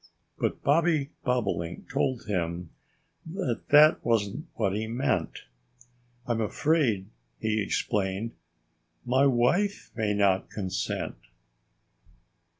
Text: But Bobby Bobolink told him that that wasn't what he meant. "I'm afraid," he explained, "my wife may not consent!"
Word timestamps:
But 0.39 0.63
Bobby 0.63 1.11
Bobolink 1.23 1.87
told 1.91 2.25
him 2.25 2.71
that 3.23 3.65
that 3.69 4.03
wasn't 4.03 4.47
what 4.55 4.75
he 4.75 4.87
meant. 4.87 5.43
"I'm 6.25 6.41
afraid," 6.41 7.11
he 7.39 7.61
explained, 7.61 8.31
"my 9.05 9.27
wife 9.27 9.91
may 9.95 10.15
not 10.15 10.49
consent!" 10.49 11.17